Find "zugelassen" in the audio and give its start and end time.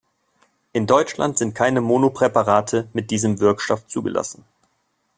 3.85-4.43